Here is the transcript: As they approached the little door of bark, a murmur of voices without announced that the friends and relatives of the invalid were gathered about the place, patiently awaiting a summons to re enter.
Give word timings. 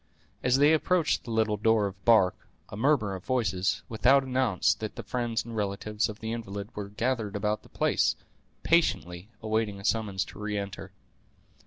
As 0.41 0.57
they 0.57 0.73
approached 0.73 1.23
the 1.25 1.29
little 1.29 1.57
door 1.57 1.85
of 1.85 2.05
bark, 2.05 2.33
a 2.69 2.75
murmur 2.75 3.13
of 3.13 3.23
voices 3.23 3.83
without 3.87 4.23
announced 4.23 4.79
that 4.79 4.95
the 4.95 5.03
friends 5.03 5.45
and 5.45 5.55
relatives 5.55 6.09
of 6.09 6.21
the 6.21 6.31
invalid 6.31 6.69
were 6.75 6.89
gathered 6.89 7.35
about 7.35 7.61
the 7.61 7.69
place, 7.69 8.15
patiently 8.63 9.29
awaiting 9.43 9.79
a 9.79 9.85
summons 9.85 10.25
to 10.25 10.39
re 10.39 10.57
enter. 10.57 10.91